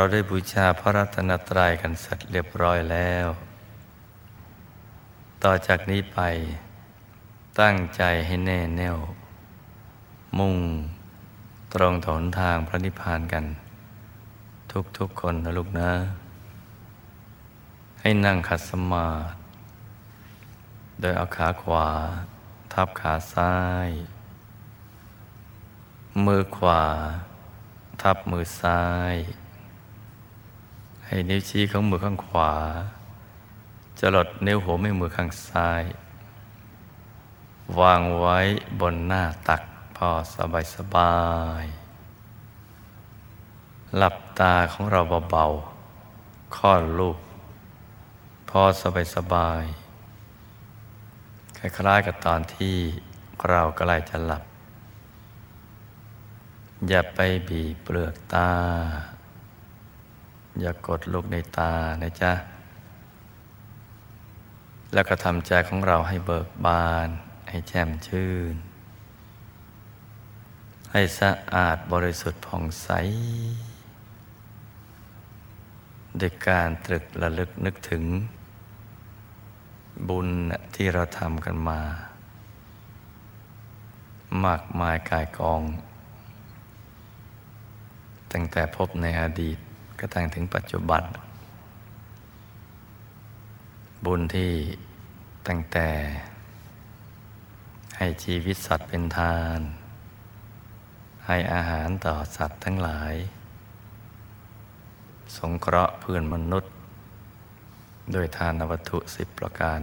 [0.00, 3.26] เราได้บูชาพระรัตนตรัยกันเสร็จเรียบร้อยแล้ว
[5.44, 6.20] ต่อจากนี้ไป
[7.60, 8.98] ตั้งใจให้แน่แน่ว
[10.38, 10.56] มุ่ง
[11.74, 13.44] ตรงถนทางพระนิพพานกัน
[14.98, 15.90] ทุกๆคนนะลูกนะ
[18.00, 19.26] ให้นั่งขัดสมาธิ
[21.00, 21.88] โดยเอาขาขวา
[22.72, 23.54] ทับขาซ้า
[23.86, 23.88] ย
[26.26, 26.84] มือขวา
[28.02, 28.82] ทับมือซ้า
[29.14, 29.16] ย
[31.12, 32.52] ให้นิ้วชี้ของมือข้างขวา
[33.98, 35.82] จะหลดนิ้วหัวแม่มือข้างซ้าย
[37.80, 38.38] วางไว้
[38.80, 39.62] บนหน้าตัก
[39.96, 41.18] พอสบายสบา
[41.62, 41.64] ย
[43.96, 47.18] หลับตาของเราเบาๆค่อนลูก
[48.50, 49.64] พอสบายสบาย
[51.58, 52.76] คล้ายๆกับตอนที่
[53.50, 54.42] เรากำลังจะหลับ
[56.88, 57.18] อย่าไป
[57.48, 58.50] บีบเปลือกตา
[60.60, 61.72] อย่ากดลูกในตา
[62.02, 62.32] นะจ๊ะ
[64.94, 67.08] แล้วก็ทำใจของเราให้เบิกบาน
[67.48, 68.54] ให้แจ่มชื่น
[70.92, 72.88] ให้สะอาดบริสุทธิ์ผ่องใส
[76.20, 78.04] ด้วยการตรึกระลึกนึกถึง
[80.08, 80.28] บุญ
[80.74, 81.80] ที่เราทำกันมา
[84.44, 85.62] มากมายกายกอง
[88.32, 89.58] ตั้งแต่พบในอดีต
[90.00, 91.02] ก็ตั้งถึงปัจจุบัน
[94.04, 94.52] บุญที่
[95.48, 95.88] ตั้งแต่
[97.96, 99.60] ให้ชีวิตสัตว์เป็นทาน
[101.26, 103.14] ให้อาหารต่อสัตว์ทั้งหลาย
[105.36, 106.70] สงเคราะห์เพื่อนมนุษย์
[108.12, 109.80] โดยทานวัตถุสิบประการ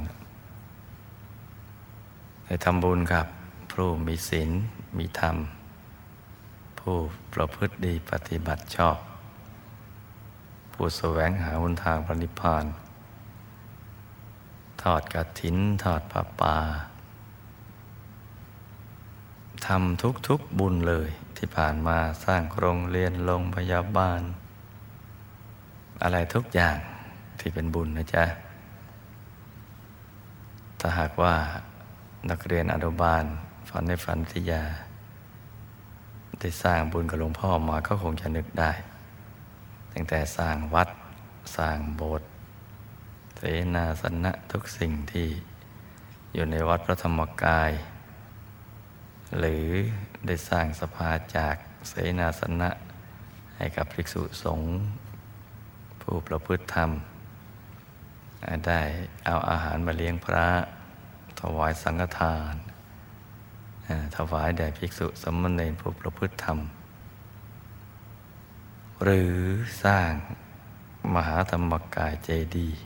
[2.46, 3.28] ให้ทำบุญกับ
[3.72, 4.52] ผู้มีศีล
[4.98, 5.38] มีธรรม
[6.80, 6.96] ผู้
[7.34, 8.98] ประพฤติดีปฏิบัติชอบ
[10.80, 12.66] ผู้แสวงหาหนทางพระนิพพาน
[14.82, 16.58] ทอดกระถินทอดผ้าป่า
[19.66, 24.22] ทำทุกๆบุญเลยที่ผ่านมาสร้างโรงเรียนโรงพยาบาล
[26.04, 26.78] อะไรทุกอย่าง
[27.40, 28.26] ที่เป็นบุญนะจ๊ะ
[30.80, 31.34] ถ้าหากว่า
[32.30, 33.24] นักเรียนอนุบาล
[33.70, 34.64] ฝันในฝันทิยา
[36.40, 38.72] ได้สร้างบุญกับหลวงพ่อมาก็คงจะนึกได้
[40.00, 40.90] ตั้งแต่สร้างวัด
[41.58, 42.30] สร้างโบสถ์
[43.38, 43.42] เส
[43.76, 45.30] นาสนะทุกสิ่งที่
[46.34, 47.72] อยู่ในวัดพระธรรมกาย
[49.40, 49.68] หรือ
[50.26, 51.56] ได้สร้างสภาจาก
[51.90, 52.70] เสนาสนะ
[53.58, 54.72] ให้กับภิกษุสงฆ์
[56.02, 56.90] ผู้ประพฤติธรรม
[58.68, 58.82] ได้
[59.26, 60.48] เอาอาหารมาเลี้ยงพระ
[61.40, 62.54] ถวายสังฆทาน
[64.16, 66.60] ถวายแด่ภิกษุสมณเณรผู้ประพฤติธรรม
[69.04, 69.36] หรือ
[69.84, 70.12] สร้าง
[71.16, 72.80] มหาธรรมกายเจดีย์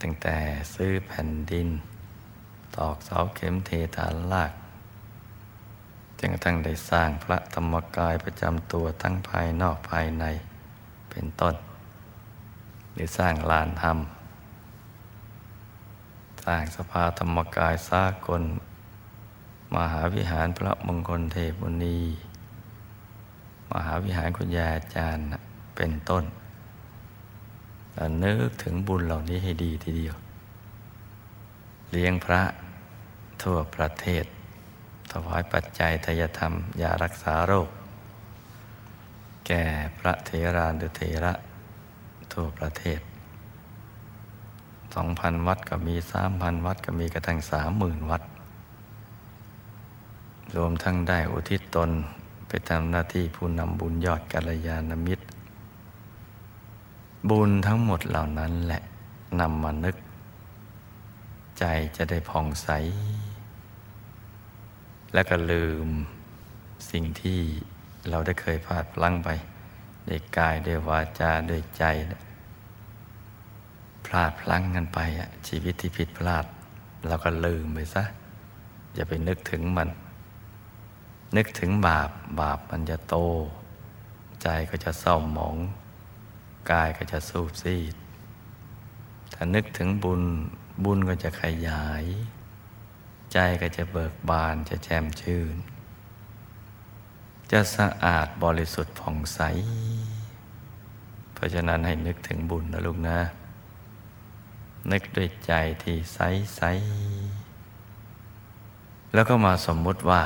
[0.00, 0.36] ตั้งแต่
[0.74, 1.68] ซื้อแผ่นดิน
[2.76, 4.52] ตอกเสาเข็มเทฐานลาก
[6.18, 10.24] จนกระทั่งได้สร้างพระธรรมกายประจำตัวทั้งภายนอกภายใน
[11.10, 11.54] เป็นต้น
[12.92, 13.98] หรือสร้างลานธรรม
[16.44, 18.42] สร้างสภาธรรมกายสากล
[19.76, 21.98] มหาวิหารพระมงคลเทพมุนี
[23.72, 25.24] มหาวิหารคุณยาอาจารย์
[25.76, 26.24] เป็นต้น
[28.24, 30.14] นึกถึงบุญเหล่านี้ให้ดีทีเดียว
[31.92, 32.42] เลี้ยงพระ
[33.42, 34.24] ทั่วประเทศ
[35.10, 37.68] ถวายปัจจัยทยธรรม ยารักษาโรค
[39.46, 39.64] แก่
[39.98, 41.32] พระเทรานุเทระ
[42.32, 43.00] ทั่วประเทศ
[44.94, 48.22] สองพันวัดก็มีสามพันวัดก็มีกระทั่งสามหมื่นวัด
[50.56, 51.90] รวมทั้งได้อุทิศตน
[52.50, 55.24] ไปทำหน้าที่ผู้นำบุญยอดกัลยาณมิตร
[57.30, 58.82] บุญทั้งหมดเหล่านั้นแหละ
[59.40, 59.96] นำมานึก
[61.58, 61.64] ใจ
[61.96, 62.68] จะได้ผ่องใส
[65.14, 65.88] และก็ลืม
[66.90, 67.40] สิ่งที่
[68.08, 69.28] เราได้เคยพลาดพลั้งไป
[70.08, 71.84] ด้วยกายด้วยวาจาด้วยใจ
[74.06, 74.98] พลาดพลั้งกันไป
[75.48, 76.44] ชีวิตที่ผิดพลาด
[77.06, 78.04] เราก็ลืมไปซะ
[78.94, 79.88] อย่าไปนึกถึงมัน
[81.36, 82.10] นึกถึงบาป
[82.40, 83.16] บาปมันจะโต
[84.42, 85.56] ใจก็จะเศร้าหมอง
[86.70, 87.94] กายก็จะสูบซีด
[89.34, 90.22] ถ้านึกถึงบุญ
[90.84, 92.04] บุญก็จะขยาย
[93.32, 95.54] ใจก็จะเบิกบานจะแจ่มชื่น
[97.50, 99.40] จะสะอาดบริสุทธิ์ผ่องใส
[101.34, 103.18] เพราะฉะนั้นให้นึกถึงบุญนะลูกนะ
[104.92, 105.52] นึกด้วยใจ
[105.82, 106.18] ที่ใส
[106.56, 106.62] ใส
[109.14, 110.22] แล้วก็มาสมมุติว่า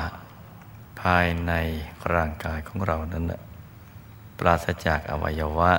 [1.17, 1.53] ายใน
[2.12, 3.25] ร่างกายของเรานั้น
[4.39, 5.73] ปราศจากอวัยวะ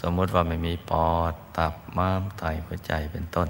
[0.00, 3.48] สมมติว่าไม่มีปอด ตับม้ามไตหัวใจเป็นต้น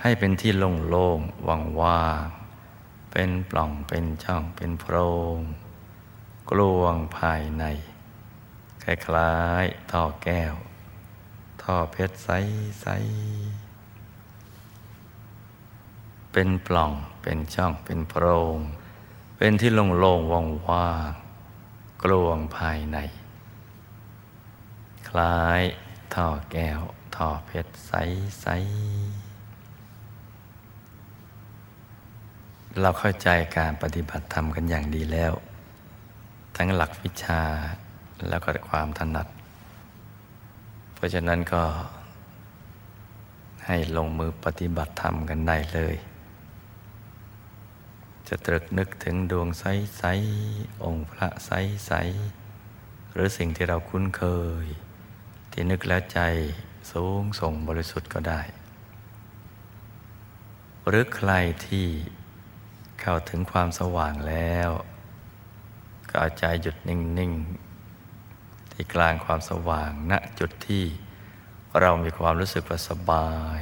[0.00, 4.96] ให้เป็นที่โล่งๆว่างๆเป็นปล่องเป็นช่องเป็นโพร
[5.36, 5.38] ง
[6.50, 7.64] กลวงภายใน
[8.84, 10.54] คล้ายๆท่อแก้ว
[11.62, 13.59] ท่อเพชรใสๆ
[16.32, 16.92] เป็นปล่อง
[17.22, 18.24] เป็นช่องเป็นโพร
[18.56, 18.58] ง
[19.36, 20.32] เป็นที่โล่งๆ
[20.70, 22.98] ว่างๆกลวงภายใน
[25.08, 25.62] คล้าย
[26.14, 26.80] ท่อแก้ว
[27.16, 28.60] ท่อเพชรใสๆ
[32.80, 35.32] เราเข้าใจการปฏิบัติธรรมกันอย่างดีแล้ว
[36.56, 37.42] ทั้งหลักวิชา
[38.28, 39.26] แล้วก็ความถนัด
[40.94, 41.62] เพราะฉะนั้นก็
[43.66, 45.96] ให้ลงมือปฏิบัติธรรมกันได้เลย
[48.32, 54.24] จะตรึกนึกถึงดวงใสๆองค์พระใสๆหรือสิ่งที่เราคุ้นเค
[54.64, 54.66] ย
[55.52, 56.20] ที่นึกแล้วใจ
[56.92, 58.40] สูงส่งบริสุทธิ์ก็ได้
[60.86, 61.32] หรือใคร
[61.66, 61.86] ที่
[63.00, 64.70] เข้าถึงความสว่างแล้ว
[66.08, 67.32] ก็เอาใจหยุดนิ่ง
[68.02, 70.84] ๆ ที่กลางความสว่างณจุดที่
[71.80, 73.60] เรามีความรู้สึกว่าสบาย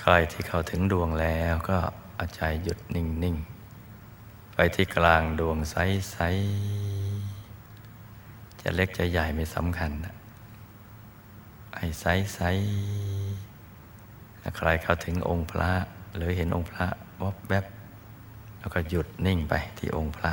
[0.00, 1.78] ใครที่เข้าถึงดวงแล้วก็
[2.18, 3.36] เอาใจหยุดนิ่ง
[3.96, 6.16] ๆ ไปที่กลางดวงใส
[7.40, 10.14] ๆ จะเล็กจะใหญ่ไม่สำคัญนะ
[11.74, 12.04] ไอ้ใส
[13.68, 15.70] ๆ ใครเข้าถึงองค์พระ
[16.16, 16.86] หรือเห็นองค์พระ
[17.22, 17.64] วบแวบ
[18.58, 20.32] แล้วก็หยุดนิ่งไปที่องค์พระ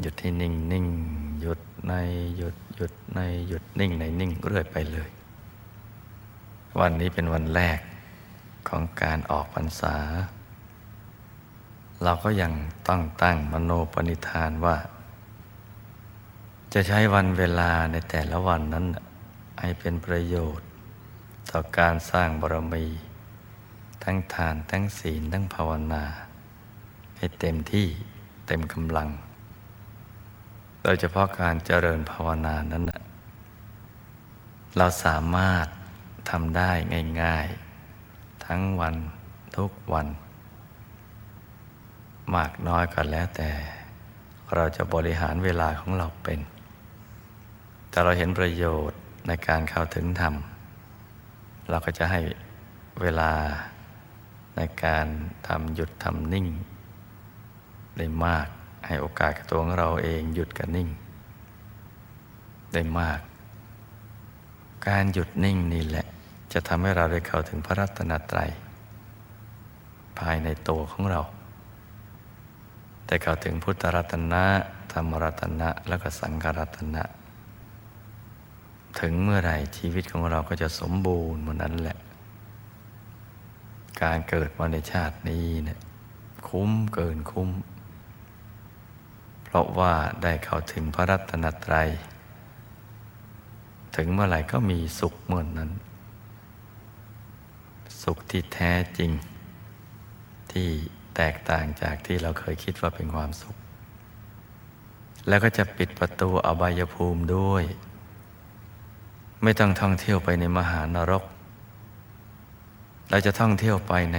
[0.00, 0.86] หยุดที่นิ่งนิ่ง
[1.40, 1.92] หยุดใน
[2.36, 5.10] หยุดหยุดในหยุดนิ่งในนิ่งเรื่อยไปเลย
[6.80, 7.78] วันนี้เป็นวันแรก
[8.68, 9.96] ของการออกพรรษา
[12.02, 12.52] เราก็ยัง
[12.88, 14.76] ต้องตั้งมโนปณิธานว่า
[16.72, 18.86] จะใช้วันเวลาในแต่ละวันนั้น
[19.60, 20.66] ให้เป็นประโยชน์
[21.50, 22.86] ต่อการสร้างบารมี
[24.04, 26.04] ทั้งทานทั้งศีลทั้งภาวนา
[27.16, 27.88] ให้เต็มที่
[28.46, 29.08] เต็มกำลัง
[30.82, 32.84] โดยเฉพาะการเจริญภาวนานั้น
[34.76, 35.66] เราสามารถ
[36.30, 36.70] ทำได้
[37.22, 37.63] ง่าย ๆ
[38.46, 38.96] ทั้งวัน
[39.56, 40.06] ทุกวัน
[42.34, 43.50] มากน้อยก็แล้วแต่
[44.54, 46.40] เราจะบริหารเวลาของเราเป็น
[47.90, 50.34] แต่เราเห็นประโยชน์ในการเข้าถึงธรรม
[51.70, 52.20] เราก็จะให้
[53.00, 53.32] เวลา
[54.56, 55.06] ในการ
[55.48, 56.46] ทำหยุดทำนิ่ง
[57.98, 58.46] ได้มาก
[58.86, 60.88] ให้โอกาสกับตัวของเราเองหยุดกับนิ่ง
[62.72, 63.20] ได้มาก
[64.88, 66.06] การหยุดนิ่งนี่แหละ
[66.54, 68.50] จะทำให้เราได้เข้าถึงพระรัตนตรัย
[70.18, 71.20] ภายในตัวของเรา
[73.06, 74.44] แต่เข้าถึงพุทธรัตนะ
[74.92, 77.02] ธรรมรัตนะแล้วก็สังฆรัตนะ
[79.00, 81.98] ถึงเมื่อไหร่ชีวิตของเราก็จะสมบูรณ์เหมือนนั้นแหละ
[84.02, 85.78] การเกิดมาในชาตินี้เนี่ย
[86.48, 87.50] คุ้มเกินคุ้ม
[89.44, 89.92] เพราะว่า
[90.22, 91.88] ได้เข้าถึงพระรัตนตรัย
[93.96, 95.70] ถึงเมื่อไหร่ก็มีสุขเหมือนนั้น
[98.04, 99.10] สุขที่แท้จริง
[100.52, 100.68] ที่
[101.16, 103.56] แตกต่างจากที่เราเคยคิดว่าเป็นความสุข
[105.28, 107.64] แล้วก็จะปิดประตูอบายภูมิด้วย
[109.42, 111.24] ไม่ต้องท่องเที่ยวไปในมหานรก
[113.10, 114.18] เราจะท่องเที่ยวไปใน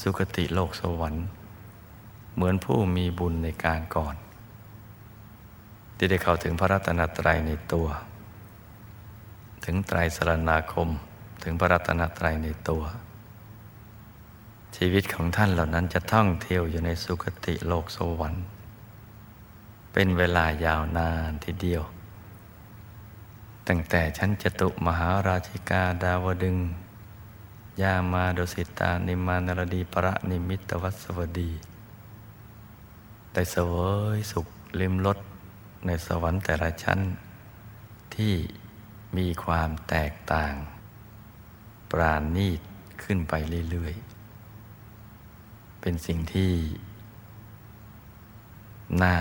[0.00, 1.26] สุคติโลกสวรรค์
[2.34, 4.14] เหมือนผู้มีบุญในการก่อน
[5.96, 7.86] ที่ได้เข้าถึงพระรัตนตรัยในตัว
[9.64, 10.88] ถึงไตรสรณาคม
[11.42, 12.82] ถึงพระรัตนตรัยในตัว
[14.76, 18.44] ชีวิตของท่านเหล่านั้นจะท่องเที่ยวอยู่ในสุคติโลกสวรรค์
[19.92, 21.82] เป็นเวลายาวนานทีเดียว
[23.68, 26.58] ตั้งแต่ชั้นจตุมหาราชิกาดาวดึง
[27.82, 31.50] ยามาดุสิตานิมานรดีประนิมิตวัสวดี
[33.32, 33.72] ได้เสว
[34.16, 34.46] ยสุข
[34.80, 35.18] ลิมรส
[35.86, 37.00] ในสวรรค์แต่ละชั้น
[38.14, 38.34] ที่
[39.16, 40.54] มีความแตกต่าง
[41.90, 42.60] ปราณีต
[43.02, 43.34] ขึ้นไป
[43.70, 44.13] เรื่อยๆ
[45.86, 46.52] เป็นสิ่งที่
[49.02, 49.14] น่า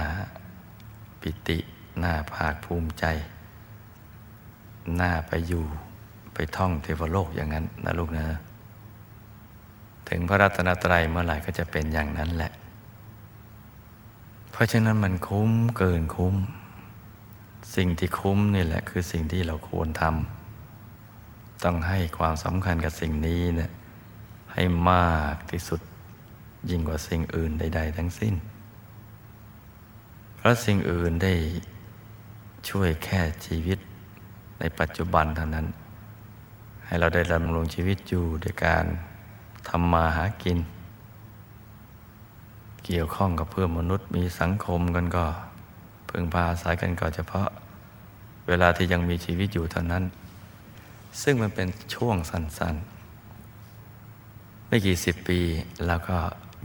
[1.22, 1.60] ปิติ
[2.04, 3.06] น่าภาคภูมิใจ
[5.02, 5.66] น่าไปอยู่
[6.34, 8.26] ไปท่องเทวโลกอย่างนั้นนะลูกนะ
[10.10, 12.52] ถึงพระรัตนตรัยเมื่อไหร่ก็จะเป็นอย่างนั้นแหละ
[14.52, 16.36] เพราะฉะนั้นมันคุ้มเกินคุ้ม
[17.76, 23.72] สิ่งที่คุ้มนี่แหละ คือสิ่งที่เราควรทำต้องให้ความสำคัญกับสิ่งนี้เนี่ย
[24.54, 25.82] ให้มากที่สุด
[26.70, 28.34] ยิ่งกว่าสิ่งอื่นใด ๆ ทั้งสิ้น
[30.36, 31.34] เพราะสิ่งอื่นได้
[32.70, 33.80] ช่วยแค่ชีวิต
[34.60, 35.66] ในปัจจุบันเท่านั้น
[36.86, 38.86] ให้เราได้ดำรงชีวิตอยู่ด้วยการ
[39.70, 40.58] ทำมาหากิน
[42.86, 45.26] เกี่ยวข้องกับเพื่อนมนุษย์มีสังคมกันก็
[46.10, 47.48] พึ่งพาอาศัยกันก็เฉพาะ
[48.48, 50.04] เวลาที่ยังมีชีวิตอยู่เท่านั้น
[51.22, 55.40] ซึ่งมันเป็นช่วงสั้นๆ ไม่กี่สิบปี
[55.88, 56.18] แล้วก็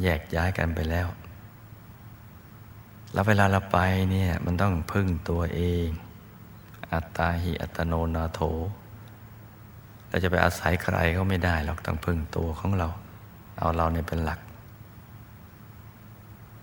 [0.03, 1.09] แยกย้ายกันไปแล้ว
[3.13, 3.79] แล้วเวลาเราไป
[4.11, 5.89] เนี่ยมันต้องพึ่งตัวเอง
[6.93, 8.41] อัตตาหิอัตโนนาโถ
[10.09, 12.89] เราจะไปอาศัยใครก็ไม่ได้หรอกต้องพึ่งตัวของเรา
[13.59, 14.41] เอาเราเนี่ยเป็นหลัก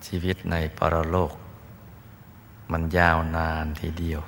[0.06, 1.34] ชีวิตในปรโลก
[2.72, 4.22] มันยาวนานทีเดียว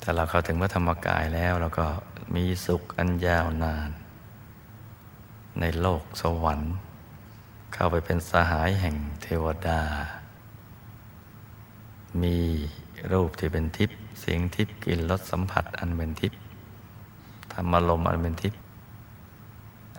[0.00, 1.86] แต่เราเข้าถึงพระธรรมกายแล้วเราก็
[2.34, 3.90] มีสุขอันยาวนาน
[5.60, 6.74] ในโลกสวรรค์
[7.78, 9.80] เข้าไปเป็นสหายแห่งเทวดา
[12.22, 12.36] มี
[13.12, 16.38] รูปที่เป็นทิพย์เสียงทิพย์กลิ่นรสสัมผัสอันเป็นทิพย์
[17.52, 18.60] ธรรมลมอันเป็นทิพย์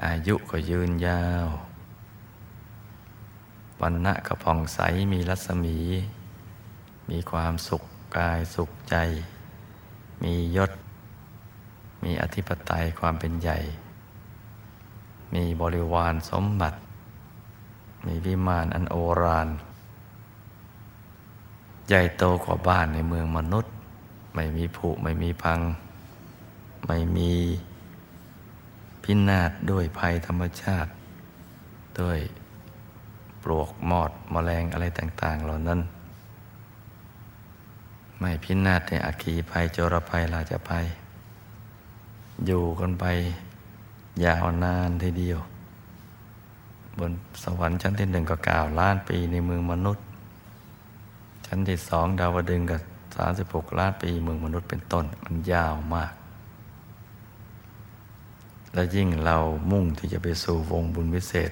[0.03, 1.47] อายุก็ยืนยาว
[3.81, 4.79] วันณะก็ผ่องใส
[5.13, 5.77] มีรัศมี
[7.09, 7.83] มีความสุข
[8.17, 8.95] กายสุขใจ
[10.23, 10.71] มียศ
[12.03, 13.57] มีอธิปไตยความเป็นใหญ่
[15.33, 16.77] มีบริวารสมบัติ
[18.07, 19.47] มีวิมานอันโอราน
[21.87, 23.73] ใหญ่โตกว่าบ้านในเมืองมนุษย์
[24.35, 25.59] ไม่มีผุไม่มีพัง
[26.87, 27.31] ไม่มี
[29.03, 30.91] พินาศด้วยภัยธรรมชาติ
[32.01, 32.19] ด้วย
[33.43, 35.79] ปลวกมอดมแมลงอะไรต่าง ๆ เหล่านั้น
[38.19, 40.85] ไม่พินาศในอัคีภัยโจรภัยราชภัย
[42.45, 43.05] อยู่กันไป
[44.23, 45.39] ยาวนานทีเดียว
[46.99, 47.11] บน
[47.43, 50.05] สวรรค์ชั้นที่หนึ่งก็เก้าล้านปีในเมืองมนุษย์
[51.45, 52.81] ชั้นที่สองดาวดึงกับ
[53.15, 56.13] สามสิบหกล้านปีเมืองมนุษย์เป็นต้นมันยาวมาก
[58.73, 59.37] และยิ่งเรา
[59.71, 61.51] มุ่งที่จะไปสู่วงบุญวิเศษ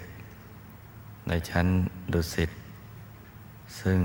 [1.27, 1.67] ในชั้น
[2.13, 2.49] ดุสิต
[3.79, 3.99] ซึ่ง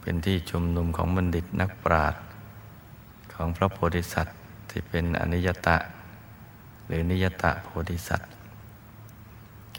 [0.00, 2.22] เป็นที่ชุมนุมของบัณฑิตนักปราชญ์
[3.34, 4.36] ของพระโพธิสัตว์
[4.70, 5.76] ที่เป็นอนิยตะ
[6.86, 8.31] หรือนิยตะโพธิสัตว์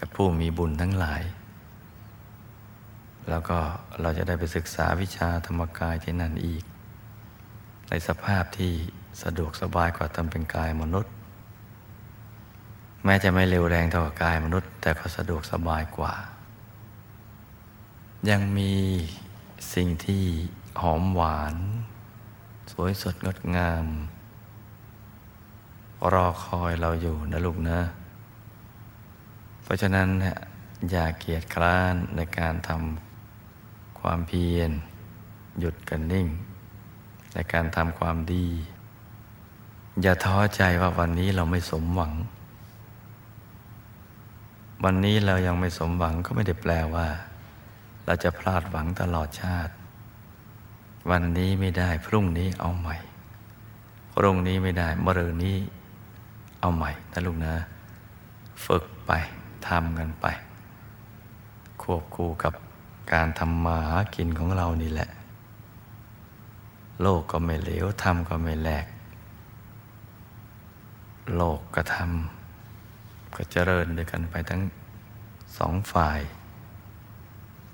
[0.03, 1.23] กับผู้มีบุญทั้งหลาย
[3.29, 3.57] แล้วก็
[4.01, 6.63] เราจะได้ไปศึกษาวิชาธรรมกายที่นั่นอีก
[7.89, 8.73] ในสภาพที่
[9.23, 11.11] สะดวกสบายกว่าทำเป็นกายมนุษย์
[13.03, 16.13] แม้จะไม่เร็วแรงเท่ากับกายมนุษย์ แต่ก็สะดวกสบายกว่า
[18.29, 18.73] ยังมี
[19.73, 20.23] สิ่งที่
[20.81, 21.55] หอมหวาน
[22.71, 23.85] สวยสดงดงาม
[26.13, 27.79] รอคอยเราอยู่นะลูกนะ
[29.63, 30.07] เพราะฉะนั้น
[30.91, 34.71] อย่าเกียจคร้านในการทำความเพียร
[35.59, 36.27] หยุดกันนิ่ง
[37.33, 38.47] ในการทำความดี
[40.01, 42.13] อย่าท้อใจว่าวันนี้เราไม่สมหวัง
[44.83, 47.07] วันนี้เรายังไม่สมหวังก็ไม่ได้แปลว่า
[48.05, 49.73] เราจะพลาดหวังตลอดชาติ
[51.09, 52.95] วันนี้ไม่ได้พรุ่งนี้เอาใหม่
[54.13, 55.57] พรุ่งนี้ไม่ได้มะรืนนี้
[56.59, 57.53] เอาใหม่นะลูกนะ
[58.65, 59.11] ฝึกไป
[59.69, 60.25] ทำกันไป
[61.81, 62.53] ควบคู่กับ
[63.13, 65.09] การทำมาหากินของเรานี่แหละ
[67.01, 68.85] โลกก็ไม่เหลวทำก็ไม่แหลก
[71.35, 74.61] โลกก็ทำก็เจริญด้วยกันไปทั้ง
[75.57, 76.19] สองฝ่าย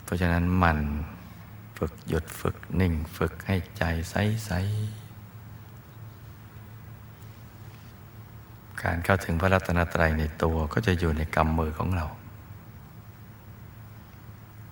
[0.04, 0.78] เพราะฉะนั้นมัน
[1.78, 4.16] ฝึกหยุดฝึกนิ่งฝึกให้ใจใส
[4.46, 12.06] ใการเข้าถึงพระรัตนตรัยในตัวก็จะอยู่ในกำมือของเรา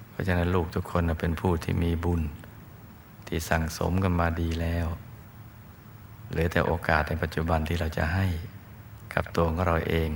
[0.09, 2.21] เพราะฉะนั้นลูกทุกคนเป็นผู้ที่มีบุญ
[3.27, 4.87] ที่สั่งสมกันมาดีแล้ว
[6.29, 8.27] เหลือแต่โอกาสในปัจจุบันที่เราจะให้
[9.13, 10.09] กับตัวของเราเอง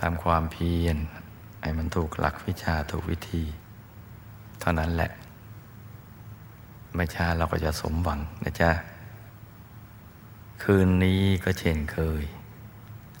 [0.00, 0.96] ทำความเพียร
[1.62, 3.42] ให้มันถูกหลักวิชาถูกวิธี
[4.60, 5.10] เท่านั้นแหละ
[6.94, 8.70] ไม่ช้าเราก็จะสมหวังนะจ๊ะ
[10.62, 12.24] คืนนี้ก็เช่นเคย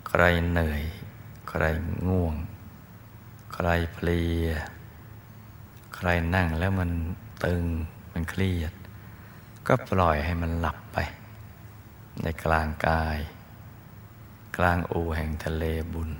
[0.08, 0.82] ใครเหนื่อย
[1.48, 1.62] ใคร
[2.08, 2.36] ง่วง
[3.54, 4.46] ใครเพลีย
[5.96, 6.90] ใครนั่งแล้วมัน
[7.44, 7.64] ตึง
[8.12, 8.72] มันเครียด
[9.66, 10.98] ก็ปล่อยให้มันหลับไป
[12.22, 13.18] ในกลางกาย
[14.56, 16.10] กลางอูแห่งทะเลบุญ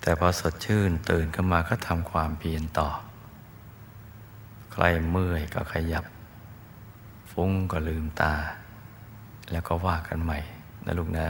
[0.00, 2.88] แต่พอสดชื่นตื่นขึ้นมาก็ทำความเพียรต่อ
[4.72, 6.04] ใครเมื่อยก็ขยับ
[7.30, 8.34] ฟุ้งก็ลืมตา
[9.50, 10.38] แล้วก็ว่ากันใหม่
[10.84, 11.28] นะลูกนะ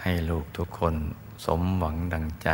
[0.00, 0.94] ให้ลูกทุกคน
[1.44, 2.48] สมหวังดังใจ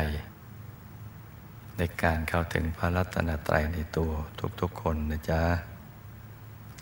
[1.77, 4.11] ในการเข้าถึงพระรัตนตรัยในตัว
[4.61, 5.43] ทุกๆคนนะจ๊ะ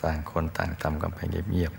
[0.02, 1.18] ต่างคนต่างทำกันไป
[1.50, 1.74] เงียบ